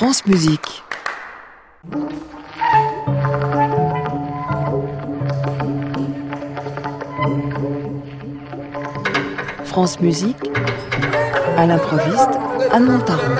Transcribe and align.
France 0.00 0.24
Musique. 0.24 0.82
France 9.66 10.00
Musique, 10.00 10.38
à 11.58 11.66
l'improviste, 11.66 12.30
Anne 12.72 12.86
Montaron. 12.86 13.36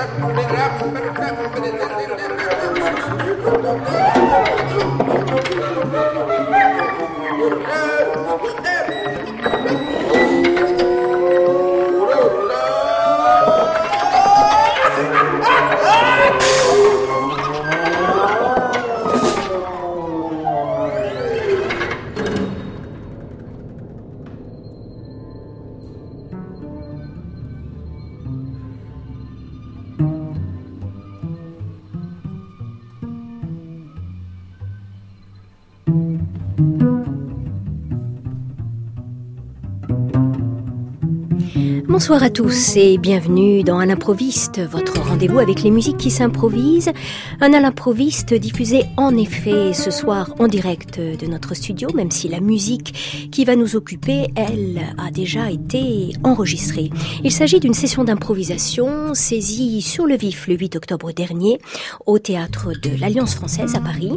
Bonsoir 42.11 42.27
à 42.27 42.29
tous 42.29 42.75
et 42.75 42.97
bienvenue 42.97 43.63
dans 43.63 43.79
Un 43.79 43.89
improviste, 43.89 44.59
votre 44.59 44.99
rendez-vous 45.01 45.39
avec 45.39 45.63
les 45.63 45.71
musiques 45.71 45.95
qui 45.95 46.11
s'improvisent. 46.11 46.91
Un 47.39 47.53
à 47.53 47.61
l'improviste 47.61 48.33
diffusé 48.33 48.83
en 48.97 49.15
effet 49.15 49.71
ce 49.71 49.91
soir 49.91 50.35
en 50.37 50.49
direct 50.49 50.99
de 50.99 51.25
notre 51.25 51.53
studio, 51.53 51.87
même 51.95 52.11
si 52.11 52.27
la 52.27 52.41
musique 52.41 53.29
qui 53.31 53.45
va 53.45 53.55
nous 53.55 53.77
occuper, 53.77 54.27
elle, 54.35 54.81
a 54.97 55.09
déjà 55.09 55.51
été 55.51 56.11
enregistrée. 56.25 56.89
Il 57.23 57.31
s'agit 57.31 57.61
d'une 57.61 57.73
session 57.73 58.03
d'improvisation 58.03 59.13
saisie 59.13 59.81
sur 59.81 60.05
le 60.05 60.17
vif 60.17 60.49
le 60.49 60.57
8 60.57 60.75
octobre 60.75 61.13
dernier 61.13 61.59
au 62.05 62.19
théâtre 62.19 62.73
de 62.73 62.99
l'Alliance 62.99 63.35
française 63.35 63.75
à 63.75 63.79
Paris. 63.79 64.11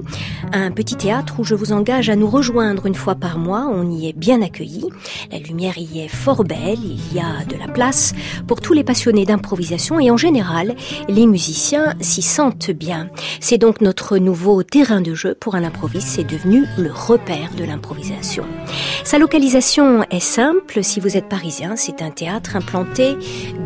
Un 0.52 0.72
petit 0.72 0.96
théâtre 0.96 1.36
où 1.38 1.44
je 1.44 1.54
vous 1.54 1.72
engage 1.72 2.10
à 2.10 2.16
nous 2.16 2.28
rejoindre 2.28 2.86
une 2.86 2.96
fois 2.96 3.14
par 3.14 3.38
mois. 3.38 3.70
On 3.72 3.88
y 3.88 4.08
est 4.08 4.18
bien 4.18 4.42
accueilli. 4.42 4.88
La 5.30 5.38
lumière 5.38 5.78
y 5.78 6.00
est 6.00 6.08
fort 6.08 6.42
belle. 6.42 6.80
Il 6.82 7.16
y 7.16 7.20
a 7.20 7.44
de 7.44 7.56
la 7.56 7.68
place 7.68 7.83
pour 8.46 8.60
tous 8.60 8.72
les 8.72 8.84
passionnés 8.84 9.26
d'improvisation 9.26 10.00
et 10.00 10.10
en 10.10 10.16
général, 10.16 10.74
les 11.08 11.26
musiciens 11.26 11.94
s'y 12.00 12.22
sentent 12.22 12.70
bien. 12.70 13.08
C'est 13.40 13.58
donc 13.58 13.80
notre 13.80 14.18
nouveau 14.18 14.62
terrain 14.62 15.00
de 15.00 15.14
jeu 15.14 15.34
pour 15.34 15.54
un 15.54 15.64
improviste, 15.64 16.08
c'est 16.08 16.24
devenu 16.24 16.64
le 16.78 16.90
repère 16.90 17.50
de 17.56 17.64
l'improvisation. 17.64 18.44
Sa 19.04 19.18
localisation 19.18 20.04
est 20.10 20.20
simple, 20.20 20.82
si 20.82 21.00
vous 21.00 21.16
êtes 21.16 21.28
parisien, 21.28 21.76
c'est 21.76 22.02
un 22.02 22.10
théâtre 22.10 22.56
implanté 22.56 23.16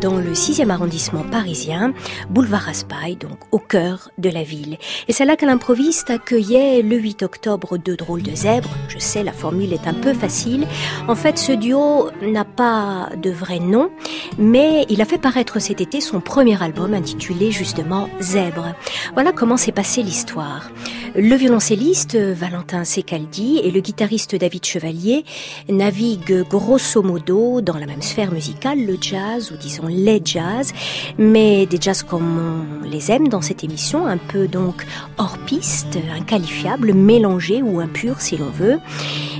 dans 0.01 0.17
le 0.17 0.33
6e 0.33 0.69
arrondissement 0.69 1.23
parisien, 1.23 1.93
boulevard 2.29 2.63
Raspail, 2.63 3.15
donc 3.15 3.37
au 3.51 3.59
cœur 3.59 4.11
de 4.17 4.29
la 4.29 4.43
ville. 4.43 4.77
Et 5.07 5.13
c'est 5.13 5.25
là 5.25 5.35
que 5.35 5.45
l'improviste 5.45 6.09
accueillait 6.09 6.81
le 6.81 6.97
8 6.97 7.23
octobre 7.23 7.77
deux 7.77 7.95
drôles 7.95 8.23
de 8.23 8.35
zèbres. 8.35 8.69
Je 8.87 8.99
sais, 8.99 9.23
la 9.23 9.31
formule 9.31 9.73
est 9.73 9.87
un 9.87 9.93
peu 9.93 10.13
facile. 10.13 10.67
En 11.07 11.15
fait, 11.15 11.37
ce 11.37 11.51
duo 11.51 12.09
n'a 12.21 12.45
pas 12.45 13.09
de 13.21 13.29
vrai 13.29 13.59
nom, 13.59 13.89
mais 14.37 14.85
il 14.89 15.01
a 15.01 15.05
fait 15.05 15.17
paraître 15.17 15.59
cet 15.59 15.81
été 15.81 16.01
son 16.01 16.19
premier 16.19 16.61
album 16.61 16.93
intitulé 16.93 17.51
justement 17.51 18.09
Zèbre. 18.19 18.73
Voilà 19.13 19.31
comment 19.31 19.57
s'est 19.57 19.71
passée 19.71 20.03
l'histoire. 20.03 20.69
Le 21.15 21.35
violoncelliste 21.35 22.15
Valentin 22.15 22.83
Secaldi 22.83 23.59
et 23.63 23.71
le 23.71 23.79
guitariste 23.81 24.35
David 24.35 24.63
Chevalier 24.63 25.25
naviguent 25.67 26.43
grosso 26.47 27.01
modo 27.01 27.61
dans 27.61 27.77
la 27.77 27.87
même 27.87 28.01
sphère 28.01 28.31
musicale, 28.31 28.85
le 28.85 28.95
jazz 28.99 29.51
ou 29.51 29.57
disons 29.57 29.87
les 29.87 30.21
jazz, 30.23 30.71
mais 31.17 31.65
des 31.65 31.77
jazz 31.81 32.03
comme 32.03 32.81
on 32.83 32.87
les 32.87 33.11
aime 33.11 33.27
dans 33.27 33.41
cette 33.41 33.63
émission, 33.63 34.05
un 34.05 34.17
peu 34.17 34.47
donc 34.47 34.85
hors 35.17 35.37
piste, 35.39 35.97
inqualifiable, 36.15 36.93
mélangé 36.93 37.61
ou 37.61 37.79
impur 37.79 38.21
si 38.21 38.37
l'on 38.37 38.49
veut. 38.49 38.79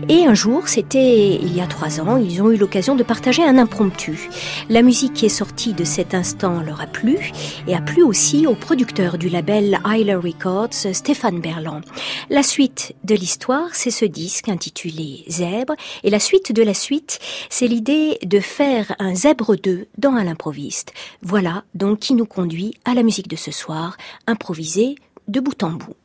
Et 0.07 0.25
un 0.25 0.33
jour, 0.33 0.67
c'était 0.67 1.35
il 1.35 1.55
y 1.55 1.61
a 1.61 1.67
trois 1.67 1.99
ans, 1.99 2.17
ils 2.17 2.41
ont 2.41 2.51
eu 2.51 2.57
l'occasion 2.57 2.95
de 2.95 3.03
partager 3.03 3.43
un 3.43 3.57
impromptu. 3.57 4.29
La 4.69 4.81
musique 4.81 5.13
qui 5.13 5.25
est 5.27 5.29
sortie 5.29 5.73
de 5.73 5.83
cet 5.83 6.13
instant 6.13 6.61
leur 6.61 6.81
a 6.81 6.87
plu 6.87 7.17
et 7.67 7.75
a 7.75 7.81
plu 7.81 8.01
aussi 8.01 8.47
au 8.47 8.55
producteur 8.55 9.17
du 9.17 9.29
label 9.29 9.79
Hyler 9.85 10.15
Records, 10.15 10.73
Stéphane 10.93 11.39
La 12.29 12.43
suite 12.43 12.95
de 13.03 13.15
l'histoire, 13.15 13.73
c'est 13.73 13.91
ce 13.91 14.05
disque 14.05 14.49
intitulé 14.49 15.23
Zèbre 15.27 15.73
et 16.03 16.09
la 16.09 16.19
suite 16.19 16.51
de 16.51 16.63
la 16.63 16.73
suite, 16.73 17.19
c'est 17.49 17.67
l'idée 17.67 18.17
de 18.23 18.39
faire 18.39 18.95
un 18.99 19.15
Zèbre 19.15 19.55
2 19.55 19.87
dans 19.97 20.11
un 20.11 20.27
improviste. 20.27 20.93
Voilà 21.21 21.63
donc 21.73 21.99
qui 21.99 22.13
nous 22.13 22.25
conduit 22.25 22.73
à 22.85 22.93
la 22.93 23.03
musique 23.03 23.27
de 23.27 23.35
ce 23.35 23.51
soir, 23.51 23.97
improvisée 24.27 24.95
de 25.27 25.39
bout 25.39 25.63
en 25.63 25.71
bout. 25.71 25.95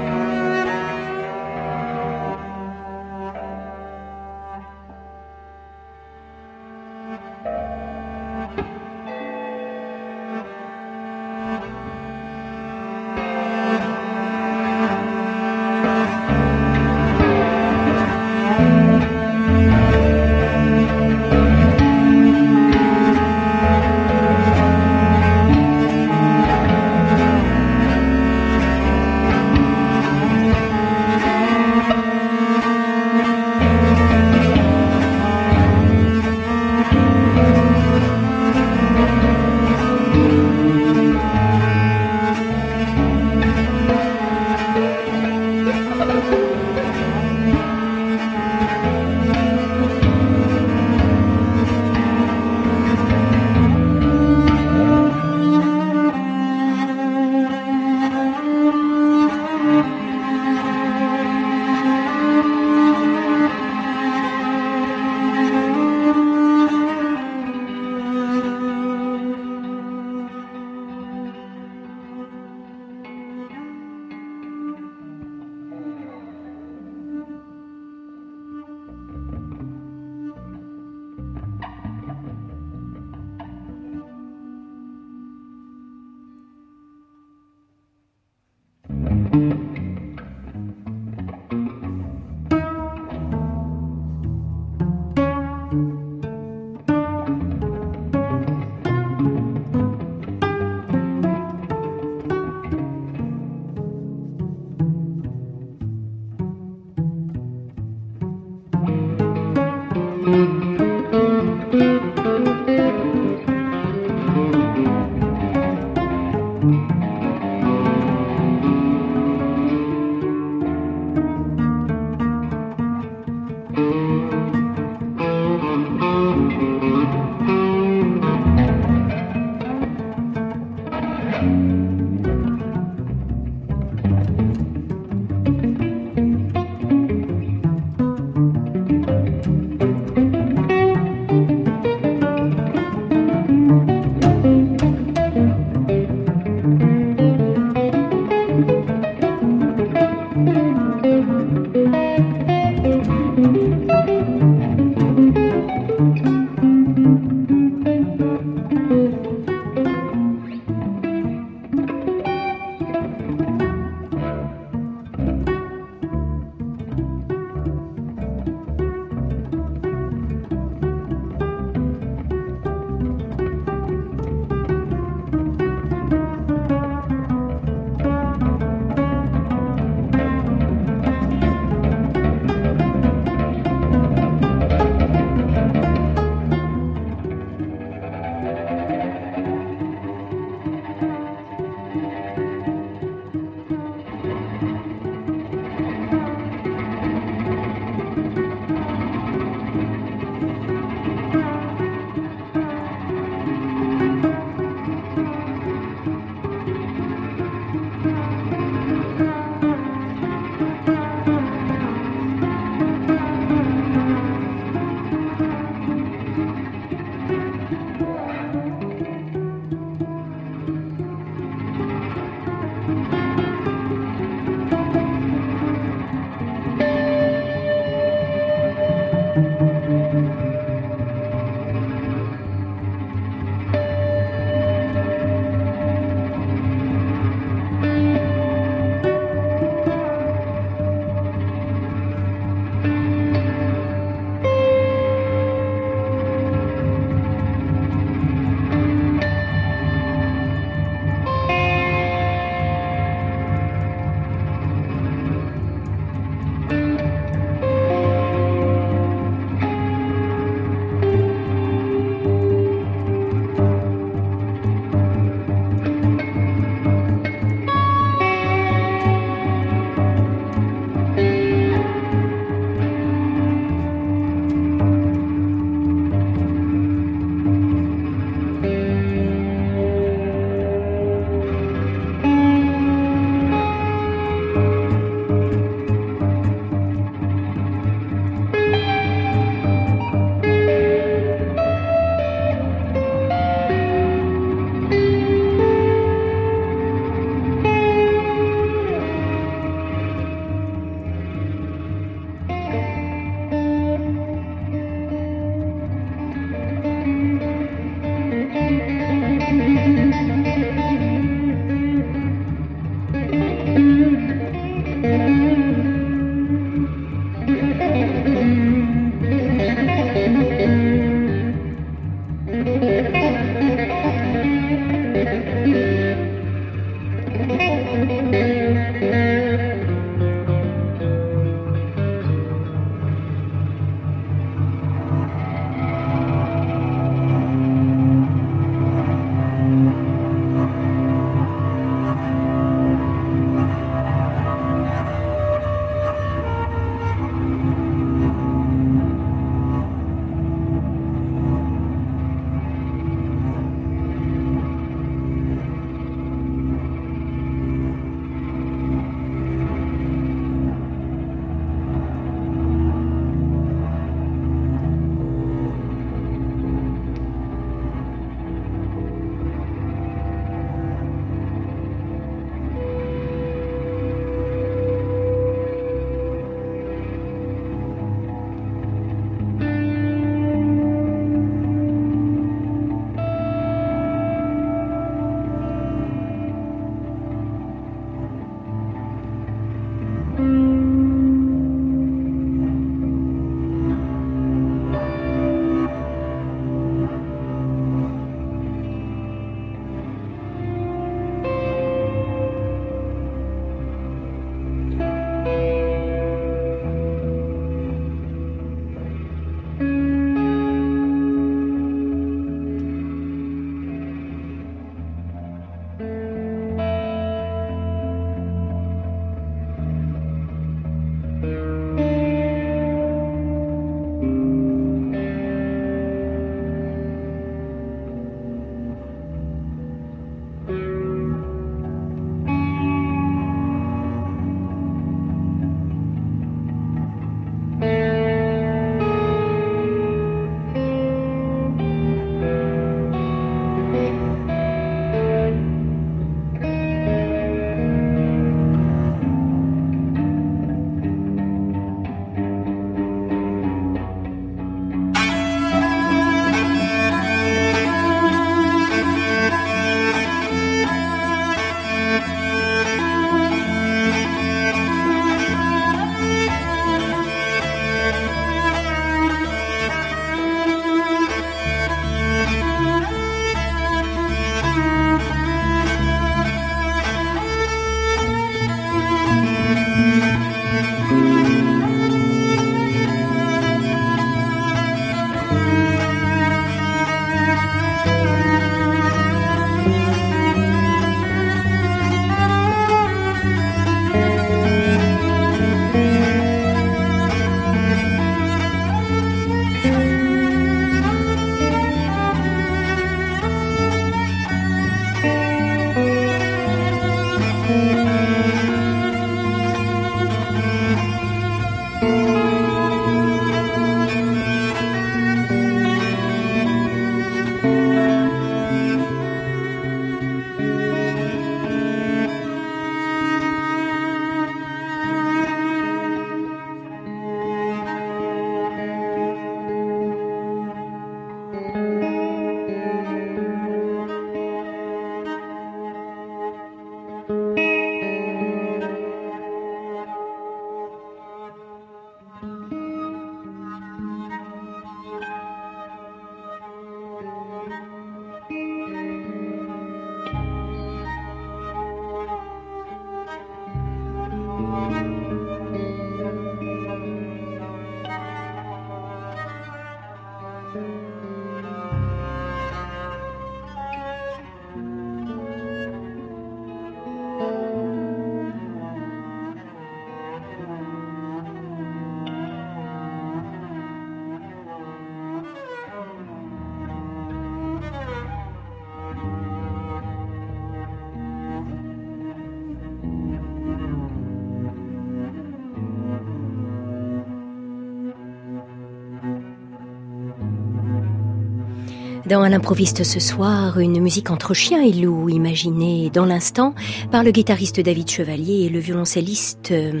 Dans 592.32 592.40
un 592.40 593.04
ce 593.04 593.20
soir, 593.20 593.78
une 593.78 594.00
musique 594.00 594.30
entre 594.30 594.54
chien 594.54 594.82
et 594.82 594.90
loup, 594.90 595.28
imaginée 595.28 596.08
dans 596.08 596.24
l'instant 596.24 596.74
par 597.10 597.24
le 597.24 597.30
guitariste 597.30 597.78
David 597.78 598.08
Chevalier 598.08 598.64
et 598.64 598.68
le 598.70 598.78
violoncelliste 598.78 599.70
euh, 599.70 600.00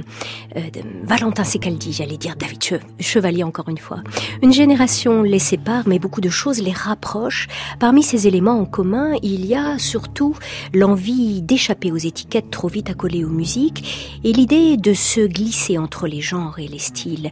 euh, 0.56 0.60
Valentin 1.04 1.44
Secaldi, 1.44 1.92
j'allais 1.92 2.16
dire 2.16 2.34
David 2.36 2.80
Chevalier 3.00 3.44
encore 3.44 3.68
une 3.68 3.76
fois. 3.76 3.98
Une 4.42 4.54
génération 4.54 5.22
les 5.22 5.38
sépare, 5.38 5.86
mais 5.86 5.98
beaucoup 5.98 6.22
de 6.22 6.30
choses 6.30 6.62
les 6.62 6.72
rapprochent. 6.72 7.48
Parmi 7.78 8.02
ces 8.02 8.26
éléments 8.26 8.58
en 8.58 8.64
commun, 8.64 9.12
il 9.22 9.44
y 9.44 9.54
a 9.54 9.78
surtout 9.78 10.34
l'envie 10.72 11.42
d'échapper 11.42 11.92
aux 11.92 11.98
étiquettes 11.98 12.50
trop 12.50 12.68
vite 12.68 12.88
accolées 12.88 13.26
aux 13.26 13.30
musiques 13.30 14.18
et 14.24 14.32
l'idée 14.32 14.78
de 14.78 14.94
se 14.94 15.20
glisser 15.20 15.76
entre 15.76 16.06
les 16.06 16.22
genres 16.22 16.58
et 16.58 16.66
les 16.66 16.78
styles 16.78 17.30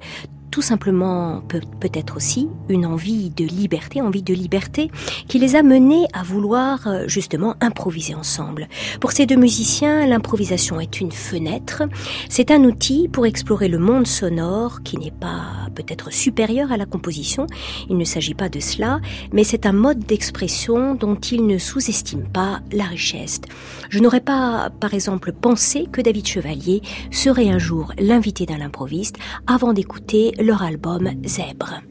tout 0.50 0.62
simplement 0.62 1.42
peut- 1.48 1.60
peut-être 1.80 2.16
aussi 2.16 2.48
une 2.68 2.86
envie 2.86 3.30
de 3.30 3.44
liberté, 3.44 4.00
envie 4.00 4.22
de 4.22 4.34
liberté 4.34 4.90
qui 5.28 5.38
les 5.38 5.56
a 5.56 5.62
menés 5.62 6.06
à 6.12 6.22
vouloir 6.22 6.86
euh, 6.86 7.04
justement 7.06 7.54
improviser 7.60 8.14
ensemble. 8.14 8.68
Pour 9.00 9.12
ces 9.12 9.26
deux 9.26 9.36
musiciens, 9.36 10.06
l'improvisation 10.06 10.80
est 10.80 11.00
une 11.00 11.12
fenêtre, 11.12 11.82
c'est 12.28 12.50
un 12.50 12.64
outil 12.64 13.08
pour 13.08 13.26
explorer 13.26 13.68
le 13.68 13.78
monde 13.78 14.06
sonore 14.06 14.82
qui 14.82 14.98
n'est 14.98 15.10
pas 15.10 15.68
peut-être 15.74 16.12
supérieur 16.12 16.72
à 16.72 16.76
la 16.76 16.86
composition, 16.86 17.46
il 17.88 17.96
ne 17.96 18.04
s'agit 18.04 18.34
pas 18.34 18.48
de 18.48 18.60
cela, 18.60 19.00
mais 19.32 19.44
c'est 19.44 19.66
un 19.66 19.72
mode 19.72 20.00
d'expression 20.00 20.94
dont 20.94 21.16
ils 21.16 21.46
ne 21.46 21.58
sous-estiment 21.58 22.28
pas 22.32 22.60
la 22.72 22.84
richesse. 22.84 23.40
Je 23.88 24.00
n'aurais 24.00 24.20
pas, 24.20 24.70
par 24.80 24.94
exemple, 24.94 25.32
pensé 25.32 25.86
que 25.90 26.00
David 26.00 26.26
Chevalier 26.26 26.82
serait 27.10 27.50
un 27.50 27.58
jour 27.58 27.92
l'invité 27.98 28.46
d'un 28.46 28.60
improviste 28.60 29.16
avant 29.46 29.72
d'écouter 29.72 30.32
leur 30.40 30.62
album 30.62 31.10
Zèbre. 31.24 31.82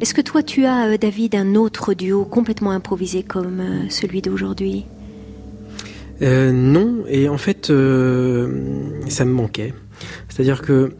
Est-ce 0.00 0.14
que 0.14 0.20
toi 0.20 0.42
tu 0.42 0.64
as, 0.66 0.88
euh, 0.88 0.96
David, 0.98 1.34
un 1.34 1.54
autre 1.54 1.94
duo 1.94 2.24
complètement 2.24 2.72
improvisé 2.72 3.22
comme 3.22 3.60
euh, 3.60 3.88
celui 3.88 4.20
d'aujourd'hui? 4.22 4.86
Euh, 6.22 6.52
non, 6.52 7.04
et 7.08 7.28
en 7.28 7.38
fait, 7.38 7.70
euh, 7.70 9.00
ça 9.08 9.24
me 9.24 9.32
manquait. 9.32 9.72
C'est-à-dire 10.28 10.62
que 10.62 10.92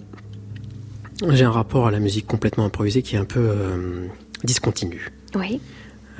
j'ai 1.30 1.44
un 1.44 1.50
rapport 1.50 1.86
à 1.86 1.90
la 1.90 2.00
musique 2.00 2.26
complètement 2.26 2.64
improvisée 2.64 3.02
qui 3.02 3.16
est 3.16 3.18
un 3.18 3.24
peu 3.24 3.40
euh, 3.40 4.06
discontinu. 4.42 5.10
Oui. 5.36 5.60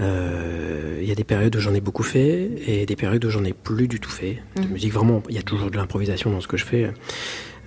Il 0.01 1.05
y 1.09 1.13
a 1.13 1.15
des 1.15 1.23
périodes 1.25 1.55
où 1.55 1.61
j'en 1.61 1.73
ai 1.75 1.81
beaucoup 1.81 2.03
fait 2.03 2.51
et 2.67 2.85
des 2.85 2.97
périodes 2.97 3.25
où 3.25 3.31
j'en 3.31 3.45
ai 3.45 3.53
plus 3.53 3.87
du 3.87 4.01
tout 4.01 4.11
fait. 4.11 4.39
De 4.57 4.63
Mhm. 4.63 4.73
musique, 4.73 4.93
vraiment, 4.93 5.23
il 5.29 5.37
y 5.37 5.39
a 5.39 5.43
toujours 5.43 5.71
de 5.71 5.77
l'improvisation 5.77 6.31
dans 6.33 6.41
ce 6.41 6.49
que 6.49 6.57
je 6.57 6.65
fais. 6.65 6.91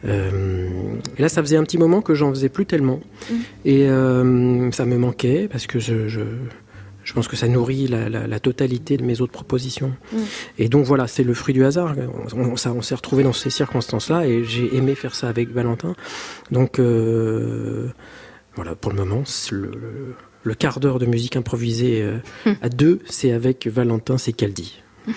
Euh, 0.05 0.95
et 1.17 1.21
là, 1.21 1.29
ça 1.29 1.41
faisait 1.41 1.57
un 1.57 1.63
petit 1.63 1.77
moment 1.77 2.01
que 2.01 2.13
j'en 2.13 2.29
faisais 2.31 2.49
plus 2.49 2.65
tellement. 2.65 2.99
Mhm. 3.31 3.37
Et 3.65 3.89
euh, 3.89 4.71
ça 4.71 4.85
me 4.85 4.97
manquait 4.97 5.47
parce 5.51 5.65
que 5.67 5.79
je, 5.79 6.07
je, 6.07 6.21
je 7.03 7.13
pense 7.13 7.27
que 7.27 7.35
ça 7.35 7.47
nourrit 7.47 7.87
la, 7.87 8.07
la- 8.09 8.27
la 8.27 8.39
totalité 8.39 8.97
de 8.97 9.03
mes 9.03 9.21
autres 9.21 9.31
propositions. 9.33 9.93
Mhm. 10.13 10.19
Et 10.59 10.69
donc 10.69 10.85
voilà, 10.85 11.07
c'est 11.07 11.23
le 11.23 11.33
fruit 11.33 11.53
du 11.53 11.65
hasard. 11.65 11.95
On, 12.35 12.39
on, 12.39 12.55
ça- 12.57 12.73
on 12.73 12.81
s'est 12.81 12.95
retrouvé 12.95 13.23
dans 13.23 13.33
ces 13.33 13.49
circonstances-là 13.49 14.27
et 14.27 14.43
j'ai 14.43 14.75
aimé 14.75 14.93
faire 14.95 15.15
ça 15.15 15.29
avec 15.29 15.49
Valentin. 15.51 15.95
Donc 16.51 16.79
euh, 16.79 17.87
voilà, 18.55 18.75
pour 18.75 18.91
le 18.91 18.97
moment, 18.97 19.23
c'est 19.25 19.53
le, 19.53 19.71
le- 19.71 20.15
le 20.43 20.53
quart 20.53 20.79
d'heure 20.79 20.99
de 20.99 21.05
musique 21.05 21.35
improvisée 21.35 22.05
Mhm. 22.45 22.55
à 22.61 22.69
deux, 22.69 22.99
c'est 23.09 23.31
avec 23.31 23.67
Valentin 23.67 24.17
Secaldi. 24.17 24.81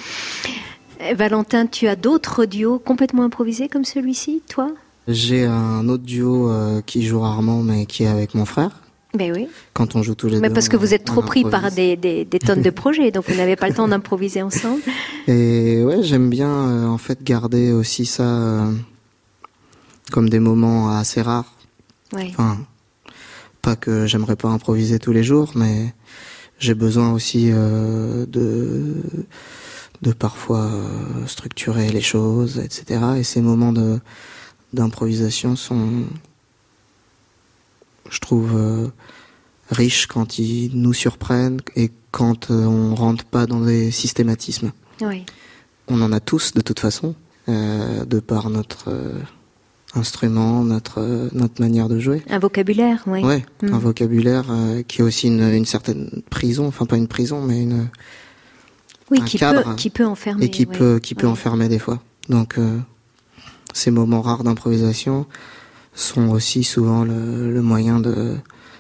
Euh, 1.01 1.15
Valentin, 1.15 1.67
tu 1.67 1.87
as 1.89 1.97
d'autres 1.97 2.45
duos 2.45 2.79
complètement 2.79 3.25
improvisés 3.25 3.69
comme 3.69 3.85
celui-ci, 3.85 4.43
toi? 4.49 4.71
J'ai 5.09 5.45
un 5.45 5.89
autre 5.89 6.05
duo 6.05 6.51
euh, 6.51 6.81
qui 6.85 7.05
joue 7.07 7.21
rarement, 7.21 7.63
mais 7.63 7.87
qui 7.87 8.05
est 8.05 8.09
avec 8.09 8.35
mon 8.35 8.45
frère. 8.45 8.71
Ben 9.15 9.33
oui. 9.35 9.49
Quand 9.73 9.97
on 9.97 10.03
joue 10.05 10.15
tous 10.15 10.29
les 10.29 10.39
Mais 10.39 10.49
deux. 10.49 10.55
parce 10.55 10.69
que 10.69 10.77
on- 10.77 10.81
vous 10.81 10.95
êtes 10.95 11.05
trop 11.05 11.23
pris 11.23 11.43
par 11.43 11.73
des, 11.73 11.97
des- 11.97 12.25
des 12.25 12.39
tonnes 12.39 12.63
de 12.63 12.71
projets, 12.83 13.11
donc 13.11 13.29
vous 13.29 13.35
n'avez 13.35 13.57
pas 13.57 13.69
le 13.69 13.75
temps 13.75 13.89
d'improviser 13.89 14.41
ensemble. 14.43 14.81
Et 15.27 15.83
ouais, 15.83 16.03
j'aime 16.03 16.31
bien 16.31 16.49
euh, 16.49 16.87
en 16.87 16.99
fait 16.99 17.21
garder 17.25 17.73
aussi 17.73 18.07
ça 18.07 18.23
euh, 18.23 18.73
comme 20.13 20.29
des 20.29 20.39
moments 20.39 20.91
assez 20.97 21.23
rares. 21.23 21.53
Oui. 22.13 22.29
Enfin, 22.31 22.59
pas 23.63 23.75
que 23.75 24.07
j'aimerais 24.07 24.37
pas 24.37 24.49
improviser 24.49 25.01
tous 25.01 25.13
les 25.13 25.25
jours, 25.25 25.53
mais 25.57 25.93
j'ai 26.61 26.75
besoin 26.75 27.13
aussi 27.13 27.51
euh, 27.53 28.27
de 28.27 28.95
de 30.03 30.13
parfois 30.13 30.65
euh, 30.65 31.27
structurer 31.27 31.91
les 31.91 32.01
choses, 32.01 32.59
etc. 32.59 33.01
Et 33.19 33.23
ces 33.23 33.41
moments 33.43 33.73
de 33.73 33.99
d'improvisation 34.73 35.57
sont, 35.57 36.05
je 38.09 38.19
trouve, 38.21 38.53
euh, 38.57 38.89
riches 39.71 40.07
quand 40.07 40.39
ils 40.39 40.71
nous 40.75 40.93
surprennent 40.93 41.61
et 41.77 41.91
quand 42.13 42.51
euh, 42.51 42.65
on 42.67 42.95
rentre 42.95 43.25
pas 43.25 43.47
dans 43.47 43.61
des 43.61 43.91
systématismes. 43.91 44.73
Oui. 45.01 45.25
On 45.89 46.01
en 46.03 46.13
a 46.13 46.21
tous 46.21 46.53
de 46.55 46.61
toute 46.61 46.81
façon, 46.81 47.15
euh, 47.49 48.05
de 48.05 48.21
par 48.21 48.49
notre 48.51 48.89
euh, 48.89 49.19
instrument, 49.95 50.63
notre 50.65 50.99
euh, 51.01 51.29
notre 51.33 51.61
manière 51.61 51.89
de 51.89 51.99
jouer. 51.99 52.23
Un 52.31 52.39
vocabulaire, 52.39 53.03
oui. 53.07 53.23
Ouais, 53.25 53.45
Mm. 53.63 53.75
un 53.75 53.79
vocabulaire 53.79 54.45
euh, 54.51 54.83
qui 54.83 55.01
est 55.01 55.05
aussi 55.05 55.27
une, 55.29 55.43
une 55.53 55.67
certaine 55.67 56.23
prison, 56.31 56.67
enfin 56.69 56.87
pas 56.87 56.97
une 56.97 57.09
prison, 57.09 57.43
mais 57.43 57.61
une 57.63 57.89
Oui, 59.11 59.19
un 59.21 59.25
qui, 59.25 59.39
cadre 59.39 59.65
peut, 59.65 59.75
qui 59.75 59.91
peut 59.91 60.07
enfermer. 60.07 60.45
et 60.45 60.51
qui 60.51 60.67
peut 60.67 61.01
qui 61.03 61.15
peut 61.15 61.27
enfermer 61.27 61.69
des 61.69 61.79
fois. 61.79 62.01
Donc 62.29 62.59
euh, 62.59 62.79
ces 63.73 63.91
moments 63.91 64.23
rares 64.23 64.45
d'improvisation 64.45 65.27
sont 65.95 66.29
aussi 66.29 66.63
souvent 66.65 67.05
le, 67.05 67.53
le 67.53 67.63
moyen 67.63 67.99
de, 68.01 68.37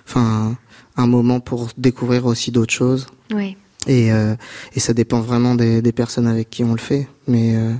enfin 0.06 0.56
un, 0.96 1.06
moment 1.06 1.40
pour 1.40 1.68
découvrir 1.76 2.26
aussi 2.26 2.50
d'autres 2.52 2.72
choses. 2.72 3.06
Oui. 3.34 3.56
Et, 3.86 4.12
euh, 4.12 4.36
et 4.74 4.80
ça 4.80 4.92
dépend 4.92 5.20
vraiment 5.20 5.54
des, 5.54 5.80
des 5.82 5.92
personnes 5.92 6.26
avec 6.26 6.50
qui 6.50 6.62
on 6.64 6.72
le 6.72 6.78
fait, 6.78 7.08
mais 7.26 7.56
euh, 7.56 7.72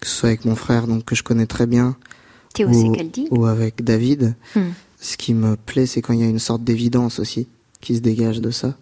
que 0.00 0.06
ce 0.06 0.14
soit 0.14 0.28
avec 0.28 0.44
mon 0.44 0.54
frère, 0.54 0.86
donc 0.86 1.04
que 1.04 1.14
je 1.16 1.22
connais 1.24 1.46
très 1.46 1.66
bien, 1.66 1.96
Théo 2.54 2.68
ou, 2.68 2.96
ou 3.30 3.46
avec 3.46 3.82
David, 3.82 4.36
Hmm. 4.54 4.70
ce 5.00 5.16
qui 5.16 5.34
me 5.34 5.56
plaît, 5.56 5.86
c'est 5.86 6.00
quand 6.02 6.12
il 6.12 6.20
y 6.20 6.24
a 6.24 6.28
une 6.28 6.38
sorte 6.38 6.62
d'évidence 6.62 7.18
aussi 7.18 7.48
qui 7.80 7.96
se 7.96 8.00
dégage 8.00 8.40
de 8.40 8.50
ça. 8.50 8.74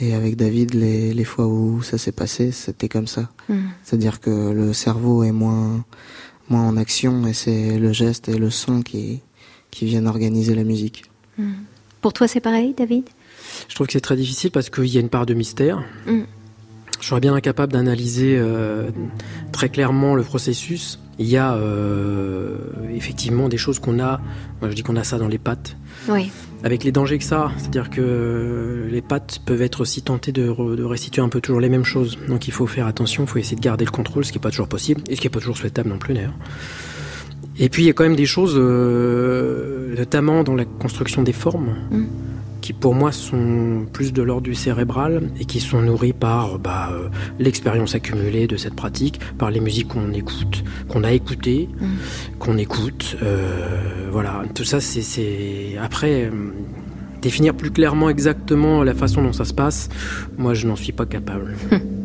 Et 0.00 0.14
avec 0.14 0.36
David, 0.36 0.74
les, 0.74 1.12
les 1.12 1.24
fois 1.24 1.46
où 1.46 1.82
ça 1.82 1.98
s'est 1.98 2.12
passé, 2.12 2.52
c'était 2.52 2.88
comme 2.88 3.06
ça. 3.06 3.28
Hmm. 3.48 3.68
C'est-à-dire 3.84 4.20
que 4.20 4.50
le 4.50 4.72
cerveau 4.72 5.22
est 5.22 5.32
moins, 5.32 5.84
moins 6.48 6.66
en 6.66 6.76
action 6.76 7.26
et 7.26 7.34
c'est 7.34 7.78
le 7.78 7.92
geste 7.92 8.28
et 8.28 8.38
le 8.38 8.50
son 8.50 8.80
qui, 8.82 9.20
qui 9.70 9.84
viennent 9.84 10.08
organiser 10.08 10.54
la 10.54 10.64
musique. 10.64 11.04
Hmm. 11.36 11.52
Pour 12.00 12.14
toi, 12.14 12.26
c'est 12.26 12.40
pareil, 12.40 12.74
David? 12.74 13.04
Je 13.68 13.74
trouve 13.74 13.86
que 13.86 13.92
c'est 13.92 14.00
très 14.00 14.16
difficile 14.16 14.50
parce 14.50 14.70
qu'il 14.70 14.86
y 14.86 14.96
a 14.96 15.00
une 15.00 15.08
part 15.08 15.26
de 15.26 15.34
mystère. 15.34 15.82
Mm. 16.06 16.20
Je 17.00 17.06
serais 17.06 17.20
bien 17.20 17.34
incapable 17.34 17.72
d'analyser 17.72 18.36
euh, 18.38 18.90
très 19.52 19.68
clairement 19.68 20.14
le 20.14 20.22
processus. 20.22 20.98
Il 21.18 21.26
y 21.26 21.36
a 21.36 21.54
euh, 21.54 22.56
effectivement 22.94 23.48
des 23.48 23.56
choses 23.56 23.78
qu'on 23.78 23.98
a, 24.00 24.20
moi 24.60 24.70
je 24.70 24.74
dis 24.74 24.82
qu'on 24.82 24.96
a 24.96 25.04
ça 25.04 25.18
dans 25.18 25.28
les 25.28 25.38
pattes, 25.38 25.76
Oui. 26.08 26.30
Avec 26.62 26.84
les 26.84 26.92
dangers 26.92 27.18
que 27.18 27.24
ça, 27.24 27.52
c'est-à-dire 27.56 27.90
que 27.90 28.88
les 28.90 29.02
pattes 29.02 29.40
peuvent 29.44 29.62
être 29.62 29.80
aussi 29.80 30.02
tentées 30.02 30.32
de, 30.32 30.42
de 30.76 30.84
restituer 30.84 31.22
un 31.22 31.28
peu 31.28 31.40
toujours 31.40 31.60
les 31.60 31.68
mêmes 31.68 31.84
choses. 31.84 32.18
Donc 32.28 32.48
il 32.48 32.52
faut 32.52 32.66
faire 32.66 32.86
attention, 32.86 33.24
il 33.24 33.28
faut 33.28 33.38
essayer 33.38 33.56
de 33.56 33.62
garder 33.62 33.84
le 33.84 33.90
contrôle, 33.90 34.24
ce 34.24 34.32
qui 34.32 34.38
n'est 34.38 34.42
pas 34.42 34.50
toujours 34.50 34.68
possible, 34.68 35.02
et 35.08 35.16
ce 35.16 35.20
qui 35.20 35.26
n'est 35.26 35.32
pas 35.32 35.40
toujours 35.40 35.56
souhaitable 35.56 35.88
non 35.88 35.98
plus 35.98 36.14
d'ailleurs. 36.14 36.34
Et 37.58 37.68
puis 37.68 37.82
il 37.82 37.86
y 37.86 37.90
a 37.90 37.92
quand 37.92 38.04
même 38.04 38.16
des 38.16 38.26
choses, 38.26 38.54
euh, 38.56 39.94
notamment 39.96 40.42
dans 40.44 40.54
la 40.54 40.64
construction 40.64 41.22
des 41.22 41.32
formes, 41.32 41.76
Mm 41.90 42.04
qui 42.60 42.72
pour 42.72 42.94
moi 42.94 43.12
sont 43.12 43.86
plus 43.92 44.12
de 44.12 44.22
l'ordre 44.22 44.42
du 44.42 44.54
cérébral 44.54 45.30
et 45.38 45.44
qui 45.44 45.60
sont 45.60 45.82
nourris 45.82 46.12
par 46.12 46.54
euh, 46.54 46.58
bah, 46.58 46.90
euh, 46.92 47.08
l'expérience 47.38 47.94
accumulée 47.94 48.46
de 48.46 48.56
cette 48.56 48.74
pratique, 48.74 49.20
par 49.38 49.50
les 49.50 49.60
musiques 49.60 49.88
qu'on 49.88 50.12
écoute, 50.12 50.64
qu'on 50.88 51.04
a 51.04 51.12
écoutées, 51.12 51.68
mm. 51.80 51.86
qu'on 52.38 52.58
écoute. 52.58 53.16
Euh, 53.22 54.08
voilà, 54.10 54.42
tout 54.54 54.64
ça 54.64 54.80
c'est... 54.80 55.76
Après, 55.80 56.30
définir 57.22 57.54
plus 57.54 57.70
clairement 57.70 58.10
exactement 58.10 58.82
la 58.82 58.94
façon 58.94 59.22
dont 59.22 59.32
ça 59.32 59.44
se 59.44 59.54
passe, 59.54 59.88
moi 60.38 60.54
je 60.54 60.66
n'en 60.66 60.76
suis 60.76 60.92
pas 60.92 61.06
capable. 61.06 61.54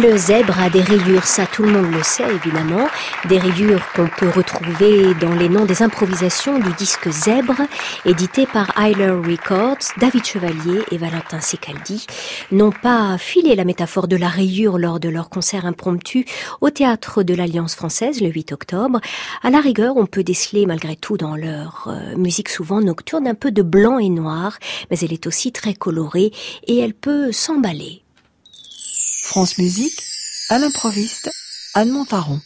Le 0.00 0.16
zèbre 0.16 0.58
a 0.58 0.70
des 0.70 0.80
rayures, 0.80 1.24
ça 1.24 1.44
tout 1.44 1.64
le 1.64 1.70
monde 1.70 1.92
le 1.92 2.02
sait 2.02 2.24
évidemment, 2.34 2.88
des 3.28 3.38
rayures 3.38 3.82
qu'on 3.94 4.08
peut 4.08 4.30
retrouver 4.30 5.12
dans 5.20 5.34
les 5.34 5.50
noms 5.50 5.66
des 5.66 5.82
improvisations 5.82 6.58
du 6.58 6.72
disque 6.72 7.10
Zèbre, 7.10 7.60
édité 8.06 8.46
par 8.46 8.70
Eiler 8.80 9.10
Records. 9.10 9.92
David 9.98 10.24
Chevalier 10.24 10.80
et 10.90 10.96
Valentin 10.96 11.42
Secaldi 11.42 12.06
n'ont 12.52 12.72
pas 12.72 13.18
filé 13.18 13.54
la 13.54 13.66
métaphore 13.66 14.08
de 14.08 14.16
la 14.16 14.28
rayure 14.28 14.78
lors 14.78 14.98
de 14.98 15.10
leur 15.10 15.28
concert 15.28 15.66
impromptu 15.66 16.24
au 16.62 16.70
théâtre 16.70 17.22
de 17.22 17.34
l'Alliance 17.34 17.74
française 17.74 18.22
le 18.22 18.28
8 18.28 18.52
octobre. 18.52 18.98
À 19.42 19.50
la 19.50 19.60
rigueur, 19.60 19.98
on 19.98 20.06
peut 20.06 20.24
déceler 20.24 20.64
malgré 20.64 20.96
tout 20.96 21.18
dans 21.18 21.36
leur 21.36 21.88
euh, 21.88 22.16
musique 22.16 22.48
souvent 22.48 22.80
nocturne 22.80 23.28
un 23.28 23.34
peu 23.34 23.50
de 23.50 23.62
blanc 23.62 23.98
et 23.98 24.08
noir, 24.08 24.58
mais 24.90 24.98
elle 25.00 25.12
est 25.12 25.26
aussi 25.26 25.52
très 25.52 25.74
colorée 25.74 26.32
et 26.66 26.78
elle 26.78 26.94
peut 26.94 27.30
s'emballer. 27.30 28.01
France 29.32 29.56
Musique, 29.56 30.04
à 30.50 30.58
l'improviste, 30.58 31.30
Anne 31.72 31.88
Montaron. 31.88 32.42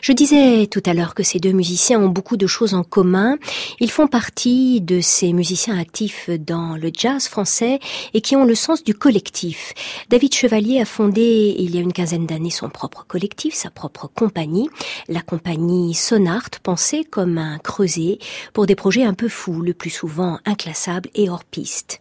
Je 0.00 0.12
disais 0.12 0.66
tout 0.66 0.82
à 0.86 0.94
l'heure 0.94 1.14
que 1.14 1.22
ces 1.22 1.38
deux 1.38 1.52
musiciens 1.52 2.00
ont 2.00 2.08
beaucoup 2.08 2.36
de 2.36 2.46
choses 2.46 2.74
en 2.74 2.84
commun. 2.84 3.38
Ils 3.80 3.90
font 3.90 4.06
partie 4.06 4.80
de 4.80 5.00
ces 5.00 5.32
musiciens 5.32 5.78
actifs 5.78 6.30
dans 6.30 6.76
le 6.76 6.90
jazz 6.96 7.28
français 7.28 7.80
et 8.14 8.20
qui 8.20 8.36
ont 8.36 8.44
le 8.44 8.54
sens 8.54 8.84
du 8.84 8.94
collectif. 8.94 9.74
David 10.08 10.34
Chevalier 10.34 10.80
a 10.80 10.84
fondé 10.84 11.54
il 11.58 11.74
y 11.74 11.78
a 11.78 11.80
une 11.80 11.92
quinzaine 11.92 12.26
d'années 12.26 12.50
son 12.50 12.68
propre 12.68 13.04
collectif, 13.06 13.54
sa 13.54 13.70
propre 13.70 14.08
compagnie, 14.14 14.68
la 15.08 15.20
compagnie 15.20 15.94
Sonart, 15.94 16.50
pensée 16.62 17.04
comme 17.04 17.38
un 17.38 17.58
creuset 17.58 18.18
pour 18.52 18.66
des 18.66 18.74
projets 18.74 19.04
un 19.04 19.14
peu 19.14 19.28
fous, 19.28 19.60
le 19.60 19.74
plus 19.74 19.90
souvent 19.90 20.38
inclassables 20.44 21.10
et 21.14 21.28
hors 21.28 21.44
piste. 21.44 22.00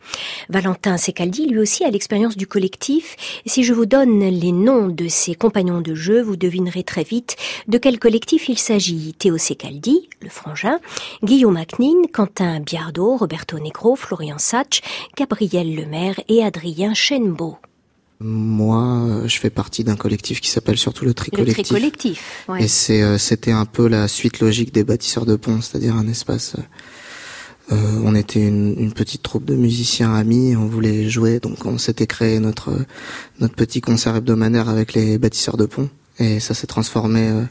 Valentin 0.50 0.98
Secaldi, 0.98 1.48
lui 1.48 1.60
aussi, 1.60 1.84
a 1.84 1.90
l'expérience 1.90 2.38
du 2.38 2.48
collectif. 2.48 3.16
Si 3.46 3.64
je 3.64 3.74
vous 3.74 3.86
donne 3.86 4.20
les 4.20 4.52
noms 4.52 4.88
de 4.88 5.08
ses 5.08 5.36
compagnons 5.36 5.82
de 5.82 5.96
jeu, 5.96 6.22
vous 6.22 6.36
devinerez 6.36 6.84
très 6.84 7.04
vite 7.04 7.36
de 7.68 7.78
quel 7.80 8.00
collectif 8.00 8.50
il 8.50 8.58
s'agit 8.58 9.14
Théo 9.18 9.38
Secaldi, 9.38 10.10
le 10.22 10.30
frangin, 10.30 10.80
Guillaume 11.24 11.54
Macnin, 11.54 12.04
Quentin 12.14 12.60
Biardo, 12.60 13.18
Roberto 13.18 13.58
Negro, 13.60 13.96
Florian 13.96 14.38
Satch, 14.38 14.82
Gabriel 15.18 15.76
Lemaire 15.76 16.20
et 16.28 16.44
Adrien 16.44 16.94
Chenbeau. 16.94 17.58
Moi, 18.22 19.22
je 19.28 19.40
fais 19.40 19.50
partie 19.50 19.86
d'un 19.86 19.96
collectif 19.96 20.42
qui 20.42 20.50
s'appelle 20.50 20.78
surtout 20.78 21.06
le 21.06 21.14
Tricollectif. 21.14 21.58
Le 21.58 21.64
Tricollectif, 21.64 22.46
ouais. 22.50 22.66
Et 22.66 23.02
euh, 23.02 23.18
c'était 23.18 23.52
un 23.52 23.66
peu 23.66 23.88
la 23.88 24.10
suite 24.10 24.42
logique 24.42 24.74
des 24.74 24.84
bâtisseurs 24.84 25.26
de 25.26 25.38
ponts, 25.38 25.62
c'est-à-dire 25.62 25.96
un 25.96 26.08
espace. 26.08 26.58
Euh, 27.72 27.76
on 28.04 28.16
était 28.16 28.46
une, 28.46 28.76
une, 28.78 28.94
petite 28.94 29.24
troupe 29.24 29.46
de 29.46 29.56
musiciens 29.56 30.14
amis, 30.14 30.56
on 30.58 30.66
voulait 30.66 31.08
jouer, 31.08 31.40
donc 31.40 31.66
on 31.66 31.78
s'était 31.78 32.08
créé 32.08 32.40
notre 32.40 32.72
notre 33.40 33.56
petit 33.56 33.80
concert 33.80 34.16
hebdomadaire 34.16 34.68
avec 34.70 34.94
les 34.94 35.18
bâtisseurs 35.18 35.56
de 35.56 35.66
ponts. 35.66 35.90
Et 36.20 36.40
ça 36.40 36.54
s'est 36.54 36.68
transformé 36.68 37.28
euh, 37.30 37.44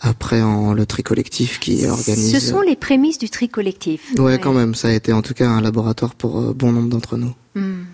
après 0.00 0.42
en 0.42 0.72
le 0.72 0.86
tri 0.86 1.02
collectif 1.02 1.58
qui 1.58 1.86
organise. 1.86 2.32
Ce 2.32 2.40
sont 2.40 2.60
les 2.60 2.76
prémices 2.76 3.18
du 3.18 3.30
tri 3.30 3.48
collectif. 3.48 4.14
Ouais, 4.18 4.38
quand 4.38 4.52
même. 4.52 4.74
Ça 4.74 4.88
a 4.88 4.92
été 4.92 5.12
en 5.12 5.22
tout 5.22 5.34
cas 5.34 5.48
un 5.48 5.60
laboratoire 5.60 6.14
pour 6.14 6.38
euh, 6.38 6.54
bon 6.54 6.72
nombre 6.72 6.88
d'entre 6.88 7.16
nous. 7.16 7.34
Hmm. 7.54 7.84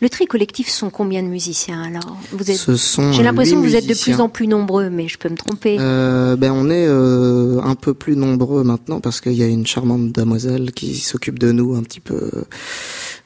Le 0.00 0.08
tri 0.08 0.26
collectif 0.26 0.68
sont 0.68 0.88
combien 0.90 1.22
de 1.22 1.28
musiciens 1.28 1.82
alors? 1.82 2.16
Vous 2.30 2.48
êtes. 2.48 2.56
Ce 2.56 2.76
sont. 2.76 3.12
J'ai 3.12 3.22
l'impression 3.22 3.60
que 3.60 3.66
vous 3.66 3.74
êtes 3.74 3.86
de 3.86 3.94
plus 3.94 4.20
en 4.20 4.28
plus 4.28 4.46
nombreux, 4.46 4.88
mais 4.88 5.08
je 5.08 5.18
peux 5.18 5.28
me 5.28 5.36
tromper. 5.36 5.78
Euh, 5.80 6.36
ben 6.36 6.52
on 6.52 6.70
est 6.70 6.86
euh, 6.86 7.60
un 7.62 7.74
peu 7.74 7.92
plus 7.92 8.16
nombreux 8.16 8.62
maintenant 8.62 9.00
parce 9.00 9.20
qu'il 9.20 9.32
y 9.32 9.42
a 9.42 9.46
une 9.46 9.66
charmante 9.66 10.12
demoiselle 10.12 10.72
qui 10.72 10.96
s'occupe 10.96 11.38
de 11.38 11.50
nous 11.50 11.74
un 11.74 11.82
petit 11.82 12.00
peu, 12.00 12.30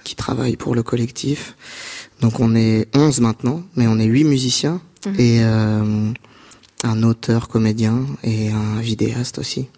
qui 0.05 0.17
travaille 0.17 0.57
pour 0.57 0.75
le 0.75 0.83
collectif. 0.83 1.55
Donc 2.21 2.41
on 2.41 2.55
est 2.57 2.89
11 2.95 3.21
maintenant, 3.21 3.63
mais 3.77 3.87
on 3.87 3.99
est 3.99 4.05
8 4.07 4.25
musiciens 4.25 4.81
Mhm. 5.07 5.15
et 5.19 5.39
euh, 5.43 6.11
un 6.85 7.03
auteur 7.03 7.49
comédien 7.49 8.05
et 8.23 8.51
un 8.51 8.81
vidéaste 8.81 9.39
aussi. 9.39 9.69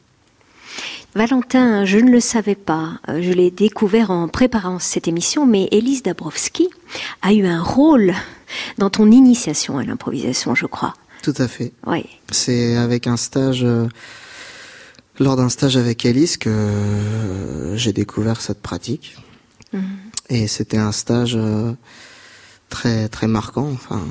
Valentin, 1.14 1.84
je 1.84 1.98
ne 1.98 2.10
le 2.10 2.20
savais 2.20 2.54
pas, 2.54 3.00
euh, 3.08 3.20
je 3.20 3.32
l'ai 3.32 3.50
découvert 3.50 4.10
en 4.10 4.28
préparant 4.28 4.78
cette 4.78 5.08
émission, 5.08 5.44
mais 5.44 5.68
Élise 5.72 6.02
Dabrowski 6.02 6.68
a 7.22 7.32
eu 7.32 7.44
un 7.46 7.60
rôle 7.62 8.14
dans 8.78 8.90
ton 8.90 9.10
initiation 9.10 9.78
à 9.78 9.84
l'improvisation, 9.84 10.54
je 10.54 10.66
crois. 10.66 10.94
Tout 11.22 11.34
à 11.38 11.48
fait. 11.48 11.72
Oui. 11.86 12.06
C'est 12.30 12.76
avec 12.76 13.06
un 13.08 13.16
stage, 13.16 13.64
euh, 13.64 13.88
lors 15.18 15.36
d'un 15.36 15.48
stage 15.48 15.76
avec 15.76 16.04
Élise 16.06 16.36
que 16.36 17.72
j'ai 17.74 17.92
découvert 17.92 18.40
cette 18.40 18.62
pratique. 18.62 19.16
Mhm. 19.72 19.82
Et 20.30 20.46
c'était 20.46 20.78
un 20.78 20.92
stage 20.92 21.36
très 22.70 23.08
très 23.08 23.26
marquant. 23.26 23.68
Enfin, 23.72 24.02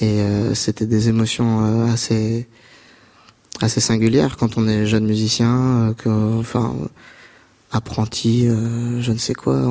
et 0.00 0.20
euh, 0.20 0.54
c'était 0.54 0.86
des 0.86 1.08
émotions 1.08 1.64
euh, 1.64 1.92
assez 1.92 2.46
assez 3.60 3.80
singulières 3.80 4.38
quand 4.38 4.56
on 4.56 4.66
est 4.66 4.86
jeune 4.86 5.04
musicien, 5.04 5.54
euh, 5.54 5.94
que, 5.94 6.08
enfin 6.38 6.74
apprenti, 7.72 8.48
je 8.48 9.12
ne 9.12 9.18
sais 9.18 9.34
quoi. 9.34 9.62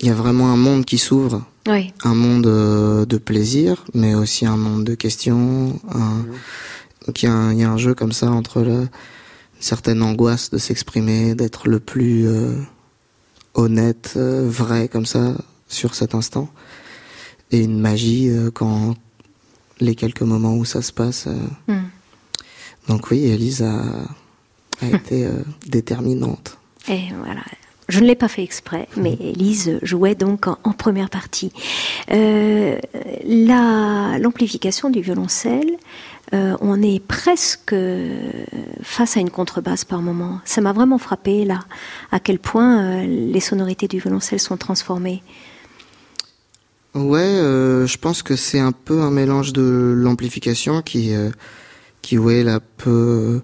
Il 0.00 0.06
y 0.06 0.10
a 0.10 0.14
vraiment 0.14 0.52
un 0.52 0.58
monde 0.58 0.84
qui 0.84 0.98
s'ouvre. 0.98 1.42
Oui. 1.66 1.94
Un 2.04 2.14
monde 2.14 2.44
de 2.44 3.16
plaisir, 3.16 3.82
mais 3.94 4.14
aussi 4.14 4.44
un 4.44 4.58
monde 4.58 4.84
de 4.84 4.94
questions. 4.94 5.80
Un... 5.90 6.26
Donc 7.06 7.22
il 7.22 7.26
y, 7.26 7.28
a 7.28 7.32
un, 7.32 7.52
il 7.54 7.60
y, 7.60 7.64
a 7.64 7.70
un 7.70 7.78
jeu 7.78 7.94
comme 7.94 8.12
ça 8.12 8.30
entre 8.30 8.60
le, 8.60 8.80
une 8.80 8.88
certaine 9.58 10.02
angoisse 10.02 10.50
de 10.50 10.58
s'exprimer, 10.58 11.34
d'être 11.34 11.66
le 11.66 11.80
plus 11.80 12.28
honnête, 13.54 14.18
vrai 14.18 14.88
comme 14.88 15.06
ça 15.06 15.32
sur 15.68 15.94
cet 15.94 16.14
instant 16.14 16.50
et 17.50 17.58
une 17.58 17.78
magie 17.78 18.28
euh, 18.28 18.50
quand 18.50 18.94
les 19.80 19.94
quelques 19.94 20.22
moments 20.22 20.54
où 20.54 20.64
ça 20.64 20.82
se 20.82 20.92
passe. 20.92 21.26
Euh. 21.26 21.72
Hmm. 21.72 21.88
Donc 22.88 23.10
oui, 23.10 23.26
Elise 23.26 23.62
a, 23.62 23.82
a 24.82 24.96
été 24.96 25.26
euh, 25.26 25.42
déterminante. 25.66 26.58
Et 26.88 27.02
voilà. 27.18 27.42
Je 27.88 28.00
ne 28.00 28.06
l'ai 28.06 28.16
pas 28.16 28.26
fait 28.26 28.42
exprès, 28.42 28.88
mais 28.96 29.12
hmm. 29.12 29.22
Elise 29.22 29.78
jouait 29.82 30.16
donc 30.16 30.48
en, 30.48 30.56
première 30.72 31.08
partie. 31.08 31.52
Euh, 32.10 32.78
L'amplification 33.24 34.90
du 34.90 35.00
violoncelle, 35.02 35.76
euh, 36.34 36.56
on 36.60 36.82
est 36.82 37.00
presque 37.00 37.76
face 38.82 39.16
à 39.16 39.20
une 39.20 39.30
contrebasse 39.30 39.84
par 39.84 40.02
moment. 40.02 40.40
Ça 40.44 40.60
m'a 40.60 40.72
vraiment 40.72 40.98
frappé 40.98 41.44
là, 41.44 41.60
à 42.10 42.18
quel 42.18 42.40
point 42.40 43.04
les 43.04 43.40
sonorités 43.40 43.86
du 43.86 44.00
violoncelle 44.00 44.40
sont 44.40 44.56
transformées. 44.56 45.22
Ouais, 46.96 47.20
euh, 47.20 47.86
je 47.86 47.98
pense 47.98 48.22
que 48.22 48.36
c'est 48.36 48.58
un 48.58 48.72
peu 48.72 49.02
un 49.02 49.10
mélange 49.10 49.52
de 49.52 49.94
l'amplification 49.94 50.80
qui, 50.80 51.14
euh, 51.14 51.30
qui 52.00 52.16
ouais, 52.16 52.42
là, 52.42 52.60
peut 52.78 53.42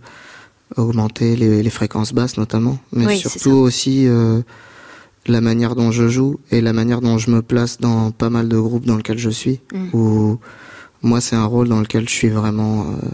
augmenter 0.76 1.36
les, 1.36 1.62
les 1.62 1.70
fréquences 1.70 2.14
basses 2.14 2.38
notamment, 2.38 2.78
mais 2.92 3.16
surtout 3.16 3.50
aussi 3.50 4.08
euh, 4.08 4.40
la 5.26 5.42
manière 5.42 5.74
dont 5.74 5.90
je 5.92 6.08
joue 6.08 6.40
et 6.50 6.62
la 6.62 6.72
manière 6.72 7.02
dont 7.02 7.18
je 7.18 7.30
me 7.30 7.42
place 7.42 7.78
dans 7.78 8.10
pas 8.10 8.30
mal 8.30 8.48
de 8.48 8.58
groupes 8.58 8.86
dans 8.86 8.96
lesquels 8.96 9.18
je 9.18 9.28
suis. 9.28 9.60
Mm. 9.74 9.88
Où 9.92 10.38
moi, 11.02 11.20
c'est 11.20 11.36
un 11.36 11.44
rôle 11.44 11.68
dans 11.68 11.80
lequel 11.80 12.08
je 12.08 12.14
suis 12.14 12.30
vraiment 12.30 12.82
euh, 12.82 13.08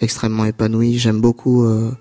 extrêmement 0.00 0.44
épanoui. 0.44 0.98
J'aime 0.98 1.20
beaucoup 1.20 1.64
euh, 1.64 1.92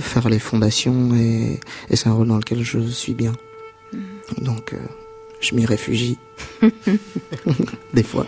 faire 0.00 0.28
les 0.28 0.40
fondations 0.40 1.14
et, 1.14 1.60
et 1.88 1.94
c'est 1.94 2.08
un 2.08 2.14
rôle 2.14 2.28
dans 2.28 2.38
lequel 2.38 2.64
je 2.64 2.80
suis 2.80 3.14
bien. 3.14 3.32
Mm. 3.92 4.44
Donc 4.44 4.74
je 5.44 5.54
m'y 5.54 5.66
réfugie. 5.66 6.18
Des 7.94 8.02
fois. 8.02 8.26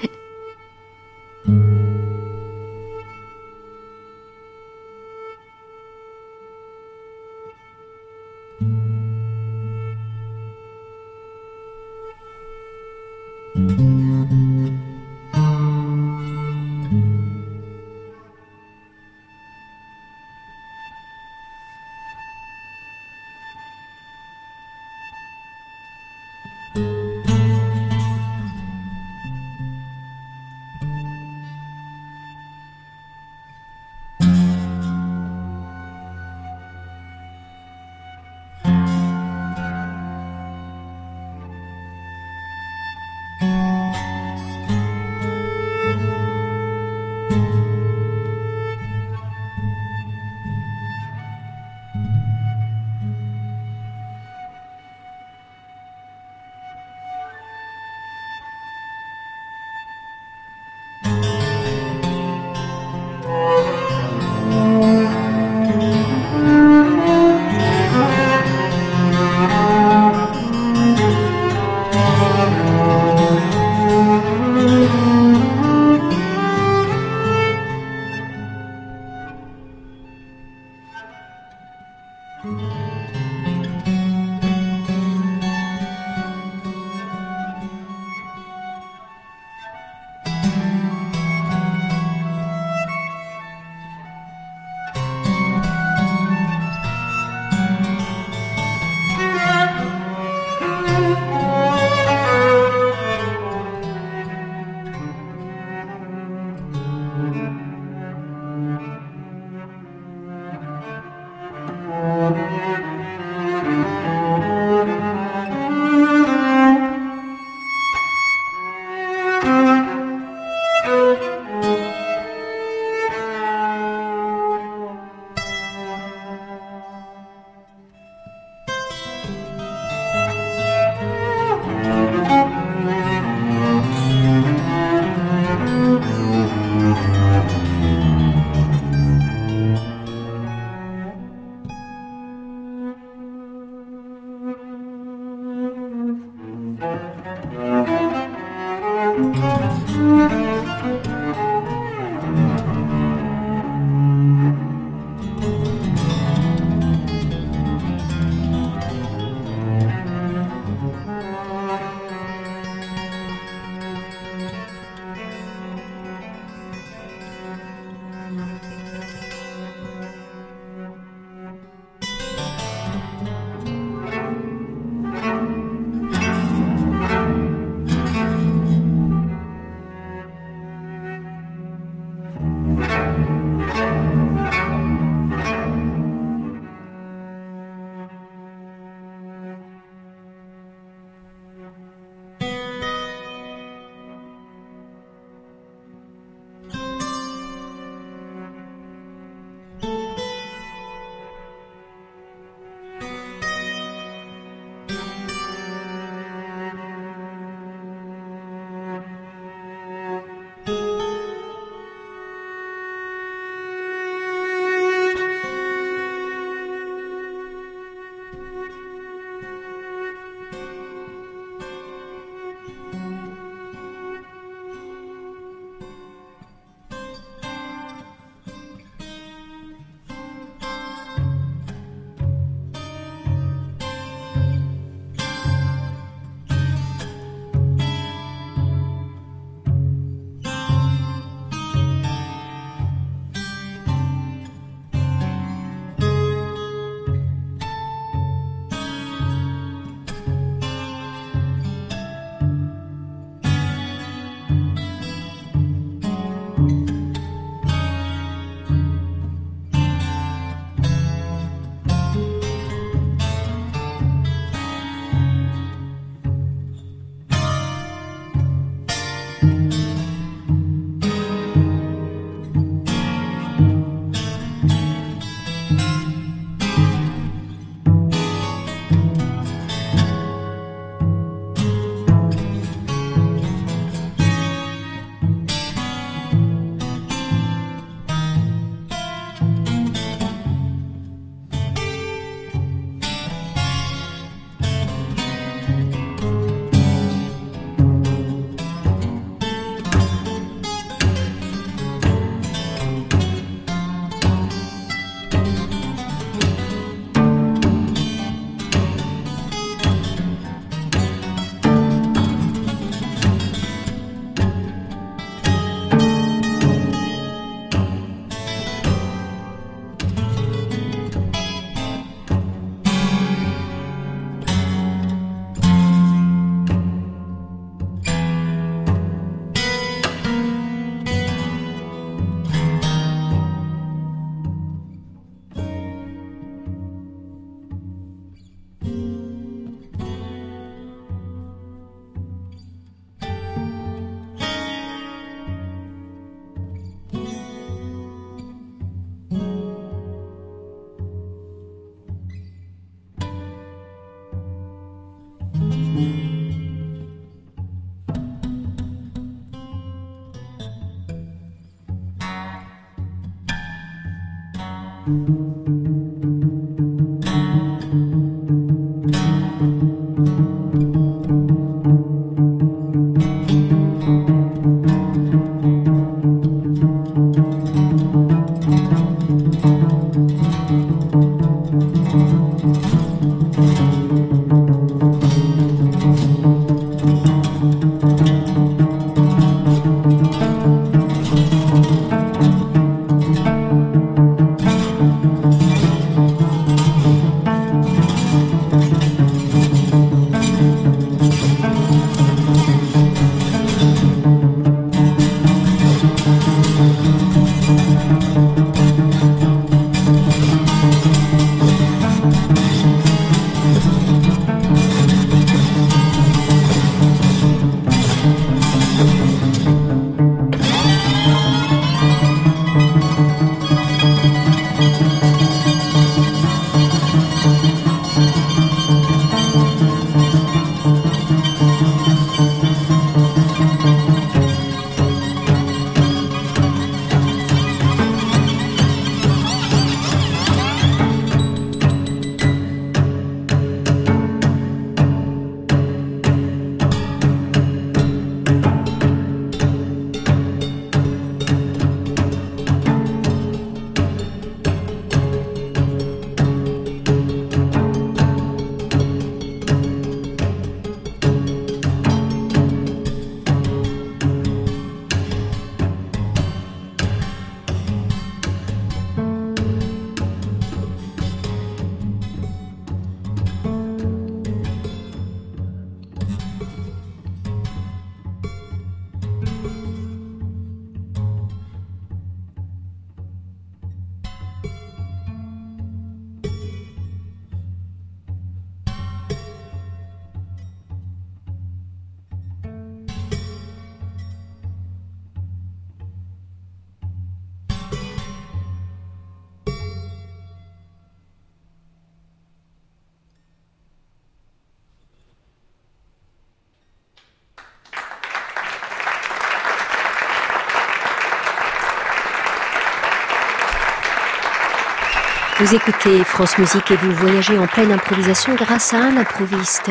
Vous 515.66 515.74
écoutez 515.74 516.22
France 516.22 516.58
Musique 516.58 516.92
et 516.92 516.96
vous 516.96 517.10
voyagez 517.10 517.58
en 517.58 517.66
pleine 517.66 517.90
improvisation 517.90 518.54
grâce 518.54 518.94
à 518.94 518.98
un 518.98 519.16
improviste. 519.16 519.90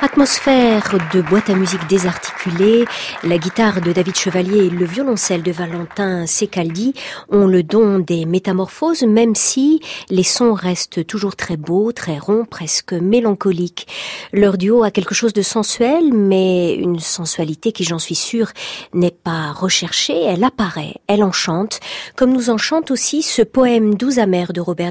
Atmosphère 0.00 0.98
de 1.14 1.22
boîte 1.22 1.48
à 1.48 1.54
musique 1.54 1.86
désarticulée, 1.86 2.86
la 3.22 3.38
guitare 3.38 3.80
de 3.80 3.92
David 3.92 4.16
Chevalier 4.16 4.66
et 4.66 4.70
le 4.70 4.84
violoncelle 4.84 5.44
de 5.44 5.52
Valentin 5.52 6.26
Secaldi 6.26 6.94
ont 7.28 7.46
le 7.46 7.62
don 7.62 8.00
des 8.00 8.24
métamorphoses, 8.24 9.04
même 9.04 9.36
si 9.36 9.80
les 10.10 10.24
sons 10.24 10.54
restent 10.54 11.06
toujours 11.06 11.36
très 11.36 11.56
beaux, 11.56 11.92
très 11.92 12.18
ronds, 12.18 12.44
presque 12.44 12.92
mélancoliques. 12.92 13.86
Leur 14.32 14.58
duo 14.58 14.82
a 14.82 14.90
quelque 14.90 15.14
chose 15.14 15.34
de 15.34 15.42
sensuel, 15.42 16.12
mais 16.12 16.74
une 16.74 16.98
sensualité 16.98 17.70
qui, 17.70 17.84
j'en 17.84 18.00
suis 18.00 18.16
sûre, 18.16 18.50
n'est 18.92 19.12
pas 19.12 19.52
recherchée. 19.52 20.20
Elle 20.24 20.42
apparaît, 20.42 20.96
elle 21.06 21.22
enchante, 21.22 21.78
comme 22.16 22.32
nous 22.32 22.50
enchante 22.50 22.90
aussi 22.90 23.22
ce 23.22 23.42
poème 23.42 23.94
doux 23.94 24.18
amer 24.18 24.52
de 24.52 24.60
Robert 24.60 24.90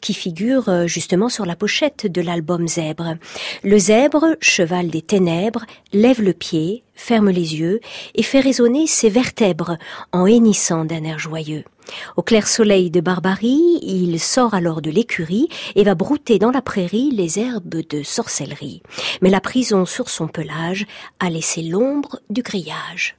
Qui 0.00 0.14
figure 0.14 0.68
euh, 0.68 0.86
justement 0.86 1.28
sur 1.28 1.46
la 1.46 1.56
pochette 1.56 2.06
de 2.06 2.20
l'album 2.20 2.68
Zèbre. 2.68 3.16
Le 3.62 3.78
zèbre, 3.78 4.36
cheval 4.40 4.88
des 4.88 5.02
ténèbres, 5.02 5.64
lève 5.92 6.22
le 6.22 6.32
pied, 6.32 6.84
ferme 6.94 7.30
les 7.30 7.56
yeux 7.56 7.80
et 8.14 8.22
fait 8.22 8.40
résonner 8.40 8.86
ses 8.86 9.08
vertèbres 9.08 9.76
en 10.12 10.26
hennissant 10.26 10.84
d'un 10.84 11.04
air 11.04 11.18
joyeux. 11.18 11.64
Au 12.16 12.22
clair 12.22 12.46
soleil 12.46 12.90
de 12.90 13.00
Barbarie, 13.00 13.78
il 13.82 14.20
sort 14.20 14.54
alors 14.54 14.82
de 14.82 14.90
l'écurie 14.90 15.48
et 15.74 15.84
va 15.84 15.94
brouter 15.94 16.38
dans 16.38 16.50
la 16.50 16.62
prairie 16.62 17.10
les 17.12 17.38
herbes 17.38 17.82
de 17.88 18.02
sorcellerie. 18.02 18.82
Mais 19.22 19.30
la 19.30 19.40
prison 19.40 19.86
sur 19.86 20.08
son 20.10 20.28
pelage 20.28 20.86
a 21.18 21.30
laissé 21.30 21.62
l'ombre 21.62 22.20
du 22.30 22.42
grillage. 22.42 23.16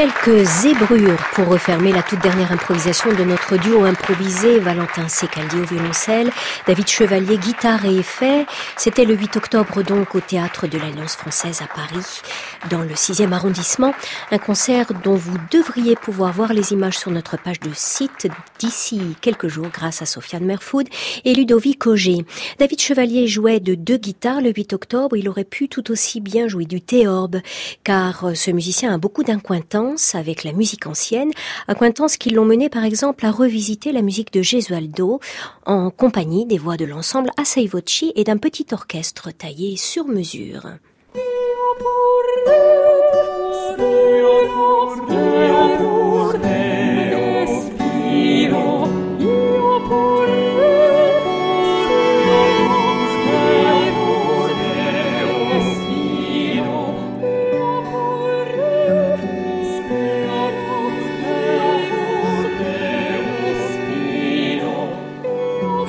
Quelques 0.00 0.46
zébrures 0.46 1.22
pour 1.34 1.48
refermer 1.48 1.92
la 1.92 2.02
toute 2.02 2.22
dernière 2.22 2.52
improvisation 2.52 3.12
de 3.12 3.22
notre 3.22 3.58
duo 3.58 3.84
improvisé, 3.84 4.58
Valentin 4.58 5.08
Secaldi 5.10 5.56
au 5.56 5.64
violoncelle, 5.64 6.30
David 6.66 6.88
Chevalier 6.88 7.36
guitare 7.36 7.84
et 7.84 7.98
effet. 7.98 8.46
C'était 8.78 9.04
le 9.04 9.14
8 9.14 9.36
octobre 9.36 9.82
donc 9.82 10.14
au 10.14 10.20
théâtre 10.20 10.66
de 10.68 10.78
l'Alliance 10.78 11.16
française 11.16 11.60
à 11.60 11.66
Paris, 11.66 12.22
dans 12.68 12.82
le 12.82 12.94
6e 12.94 13.32
arrondissement. 13.32 13.92
Un 14.30 14.38
concert 14.38 14.92
dont 15.02 15.14
vous 15.14 15.36
devriez 15.50 15.96
pouvoir 15.96 16.32
voir 16.32 16.52
les 16.52 16.72
images 16.72 16.98
sur 16.98 17.10
notre 17.10 17.36
page 17.38 17.60
de 17.60 17.70
site 17.72 18.28
d'ici 18.58 19.00
quelques 19.20 19.48
jours 19.48 19.68
grâce 19.72 20.02
à 20.02 20.06
Sofiane 20.06 20.44
Merfoud 20.44 20.86
et 21.24 21.34
Ludovic 21.34 21.86
Auger. 21.86 22.24
David 22.58 22.80
Chevalier 22.80 23.26
jouait 23.26 23.60
de 23.60 23.74
deux 23.74 23.96
guitares 23.96 24.40
le 24.40 24.52
8 24.52 24.72
octobre. 24.72 25.16
Il 25.16 25.28
aurait 25.28 25.44
pu 25.44 25.68
tout 25.68 25.90
aussi 25.90 26.20
bien 26.20 26.48
jouer 26.48 26.64
du 26.64 26.80
théorbe 26.80 27.40
car 27.84 28.32
ce 28.34 28.50
musicien 28.50 28.92
a 28.92 28.98
beaucoup 28.98 29.22
d'incointance 29.22 30.14
avec 30.14 30.44
la 30.44 30.52
musique 30.52 30.86
ancienne, 30.86 31.30
accointance 31.68 32.16
qui 32.16 32.30
l'ont 32.30 32.44
mené 32.44 32.68
par 32.68 32.84
exemple 32.84 33.24
à 33.24 33.30
revisiter 33.30 33.92
la 33.92 34.02
musique 34.02 34.32
de 34.32 34.42
Gesualdo 34.42 35.20
en 35.66 35.90
compagnie 35.90 36.46
des 36.46 36.58
voix 36.58 36.76
de 36.76 36.84
l'ensemble 36.84 37.30
Assai 37.36 37.66
Voci 37.66 38.12
et 38.16 38.24
d'un 38.24 38.36
petit 38.36 38.66
orchestre 38.72 39.30
taillé 39.30 39.76
sur 39.76 40.06
mesure. 40.06 40.66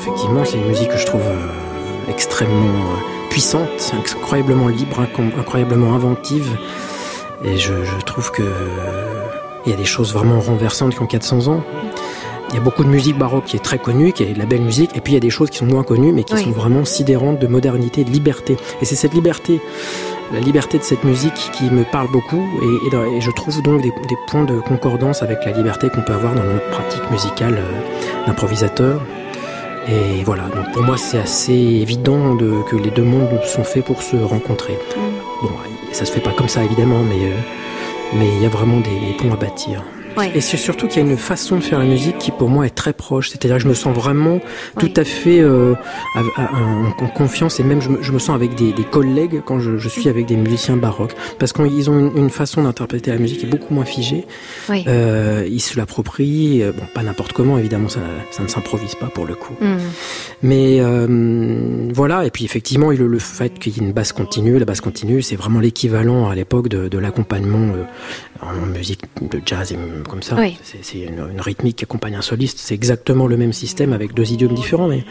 Effectivement, 0.01 0.43
c'est 0.45 0.57
une 0.57 0.67
musique 0.67 0.89
que 0.89 0.97
je 0.97 1.05
trouve 1.05 1.21
euh, 1.21 2.09
extrêmement 2.09 2.91
euh, 2.91 3.20
puissante, 3.32 3.93
incroyablement 3.97 4.67
libre, 4.67 4.99
incroyablement 5.39 5.95
inventive. 5.95 6.57
Et 7.45 7.57
je, 7.57 7.73
trouve 8.05 8.29
que 8.32 8.43
il 9.65 9.71
y 9.71 9.73
a 9.73 9.77
des 9.77 9.86
choses 9.86 10.13
vraiment 10.13 10.39
renversantes 10.39 10.93
qui 10.93 11.01
ont 11.01 11.07
400 11.07 11.47
ans. 11.47 11.63
Il 12.49 12.55
y 12.55 12.57
a 12.57 12.61
beaucoup 12.61 12.84
de 12.84 12.89
musique 12.89 13.17
baroque 13.17 13.45
qui 13.45 13.55
est 13.55 13.61
très 13.61 13.79
connue, 13.79 14.11
qui 14.11 14.23
est 14.23 14.34
de 14.34 14.39
la 14.39 14.45
belle 14.45 14.61
musique, 14.61 14.97
et 14.97 14.99
puis 14.99 15.13
il 15.13 15.15
y 15.15 15.17
a 15.17 15.21
des 15.21 15.29
choses 15.29 15.49
qui 15.49 15.59
sont 15.59 15.65
moins 15.65 15.84
connues, 15.84 16.11
mais 16.11 16.25
qui 16.25 16.38
sont 16.38 16.51
vraiment 16.51 16.84
sidérantes 16.84 17.39
de 17.39 17.47
modernité, 17.47 18.03
de 18.03 18.09
liberté. 18.09 18.57
Et 18.82 18.86
c'est 18.86 18.95
cette 18.95 19.13
liberté, 19.13 19.61
la 20.34 20.41
liberté 20.41 20.77
de 20.77 20.84
cette 20.84 21.05
musique 21.05 21.51
qui 21.53 21.63
me 21.71 21.86
parle 21.89 22.11
beaucoup, 22.11 22.43
et, 22.61 23.21
je 23.21 23.32
trouve 23.32 23.61
donc 23.61 23.82
des, 23.82 23.93
points 24.27 24.43
de 24.43 24.59
concordance 24.59 25.23
avec 25.23 25.45
la 25.45 25.53
liberté 25.53 25.88
qu'on 25.89 26.01
peut 26.01 26.13
avoir 26.13 26.36
dans 26.36 26.43
notre 26.43 26.69
pratique 26.69 27.09
musicale 27.09 27.59
euh, 27.59 28.27
d'improvisateur. 28.27 28.99
Et 29.88 30.23
voilà, 30.23 30.43
donc 30.43 30.71
pour 30.73 30.84
moi 30.84 30.97
c'est 30.97 31.19
assez 31.19 31.53
évident 31.53 32.36
de, 32.36 32.61
que 32.69 32.75
les 32.75 32.91
deux 32.91 33.03
mondes 33.03 33.41
sont 33.43 33.63
faits 33.63 33.86
pour 33.86 34.01
se 34.03 34.15
rencontrer. 34.15 34.77
Mm. 34.95 35.43
Bon, 35.43 35.49
ça 35.91 36.05
se 36.05 36.11
fait 36.11 36.21
pas 36.21 36.34
comme 36.34 36.49
ça 36.49 36.63
évidemment, 36.63 37.03
mais 37.03 37.25
euh, 37.25 37.36
mais 38.13 38.27
il 38.27 38.43
y 38.43 38.45
a 38.45 38.49
vraiment 38.49 38.79
des, 38.79 38.99
des 38.99 39.13
ponts 39.17 39.34
à 39.34 39.38
bâtir. 39.38 39.84
Et 40.34 40.41
c'est 40.41 40.57
surtout 40.57 40.88
qu'il 40.88 41.03
y 41.03 41.05
a 41.05 41.09
une 41.09 41.18
façon 41.18 41.57
de 41.57 41.62
faire 41.62 41.80
la 41.80 41.86
musique 41.86 42.18
qui 42.18 42.32
pour 42.32 42.49
moi 42.49 42.66
est 42.66 42.76
très 42.76 42.93
proche. 42.93 43.30
C'est-à-dire 43.30 43.57
que 43.57 43.64
je 43.64 43.68
me 43.68 43.74
sens 43.74 43.95
vraiment 43.95 44.39
tout 44.80 44.91
à 44.95 45.03
fait 45.03 45.39
euh, 45.39 45.74
en, 46.38 47.07
confiance 47.07 47.59
et 47.59 47.64
même 47.64 47.82
je 47.82 47.89
me, 47.89 48.01
je 48.01 48.12
me 48.12 48.20
sens 48.20 48.36
avec 48.36 48.55
des, 48.55 48.72
des, 48.74 48.84
collègues 48.84 49.41
quand 49.45 49.59
je, 49.59 49.78
je, 49.78 49.89
suis 49.89 50.09
avec 50.09 50.26
des 50.26 50.36
musiciens 50.36 50.78
baroques. 50.78 51.16
Parce 51.39 51.53
qu'ils 51.53 51.89
ont 51.89 51.99
une, 51.99 52.18
une 52.18 52.30
façon 52.30 52.64
d'interpréter 52.64 53.12
la 53.12 53.18
musique 53.18 53.39
qui 53.39 53.45
est 53.45 53.49
beaucoup 53.49 53.74
moins 53.74 53.86
figée. 53.86 54.26
Euh, 54.70 55.47
ils 55.49 55.62
se 55.62 55.78
l'approprient. 55.78 56.64
Euh, 56.64 56.72
bon, 56.72 56.84
pas 56.93 57.03
n'importe 57.03 57.34
comment, 57.34 57.57
évidemment, 57.57 57.89
ça, 57.89 58.01
ça 58.32 58.43
ne 58.43 58.47
s'improvise 58.47 58.95
pas 58.95 59.07
pour 59.07 59.26
le 59.26 59.36
coup. 59.36 59.55
Mm. 59.59 59.78
Mais 60.43 60.78
euh, 60.80 61.89
voilà, 61.93 62.26
et 62.26 62.32
puis 62.32 62.45
effectivement, 62.45 62.89
le, 62.91 63.07
le 63.07 63.20
fait 63.20 63.59
qu'il 63.59 63.74
y 63.74 63.80
ait 63.80 63.84
une 63.84 63.93
basse 63.93 64.12
continue, 64.12 64.57
la 64.57 64.66
basse 64.66 64.82
continue, 64.82 65.22
c'est 65.22 65.36
vraiment 65.36 65.59
l'équivalent 65.59 66.30
à 66.30 66.36
l'époque 66.36 66.68
de, 66.68 66.88
de 66.88 66.97
l'accompagnement 66.97 67.74
euh, 67.76 67.84
en 68.41 68.66
musique 68.66 69.01
de 69.22 69.41
jazz 69.45 69.72
et 69.72 69.78
comme 70.07 70.23
ça. 70.23 70.37
C'est 70.63 70.99
une, 70.99 71.39
rythmique 71.39 71.77
qui 71.77 71.83
accompagne 71.83 72.15
un 72.15 72.21
soliste. 72.21 72.59
C'est 72.59 72.75
exactement 72.75 73.27
le 73.27 73.37
même 73.37 73.53
système 73.53 73.93
avec 73.93 74.13
deux 74.13 74.31
idiomes 74.31 74.53
différents. 74.53 74.87
Mais 74.87 75.03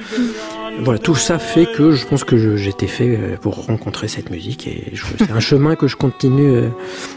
voilà, 0.80 0.98
tout 0.98 1.14
ça 1.14 1.38
fait 1.38 1.66
que 1.66 1.92
je 1.92 2.06
pense 2.06 2.24
que 2.24 2.56
j'étais 2.56 2.86
fait 2.86 3.16
euh, 3.16 3.36
pour 3.36 3.66
rencontrer 3.66 4.08
cette 4.08 4.30
musique 4.30 4.66
et 4.66 4.92
c'est 5.18 5.30
un 5.30 5.40
chemin 5.50 5.76
que 5.76 5.88
je 5.88 5.96
continue 5.96 6.56
euh, 6.56 6.68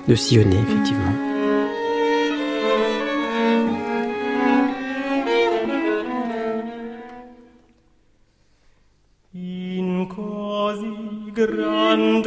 de 0.07 0.15
sillonner 0.15 0.57
effectivement. 0.57 1.13
Un 11.35 12.21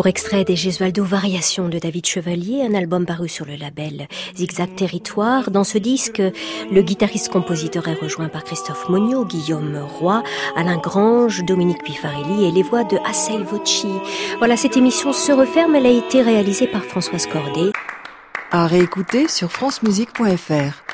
court 0.00 0.06
extrait 0.06 0.44
des 0.44 0.56
Gesualdo 0.56 1.04
Variations 1.04 1.68
de 1.68 1.78
David 1.78 2.06
Chevalier, 2.06 2.62
un 2.62 2.72
album 2.72 3.04
paru 3.04 3.28
sur 3.28 3.44
le 3.44 3.56
label 3.56 4.08
Zigzag 4.34 4.74
Territoire. 4.74 5.50
Dans 5.50 5.62
ce 5.62 5.76
disque, 5.76 6.22
le 6.72 6.80
guitariste-compositeur 6.80 7.86
est 7.86 8.00
rejoint 8.00 8.28
par 8.28 8.44
Christophe 8.44 8.88
Monio, 8.88 9.26
Guillaume 9.26 9.76
Roy, 9.98 10.22
Alain 10.56 10.78
Grange, 10.78 11.44
Dominique 11.44 11.84
Pifarelli 11.84 12.46
et 12.46 12.50
les 12.50 12.62
voix 12.62 12.82
de 12.82 12.96
Assai 13.06 13.36
Voci. 13.42 13.88
Voilà, 14.38 14.56
cette 14.56 14.78
émission 14.78 15.12
se 15.12 15.32
referme. 15.32 15.76
Elle 15.76 15.84
a 15.84 15.90
été 15.90 16.22
réalisée 16.22 16.66
par 16.66 16.82
Françoise 16.82 17.26
Cordet. 17.26 17.70
À 18.52 18.66
réécouter 18.66 19.28
sur 19.28 19.52
francemusique.fr. 19.52 20.89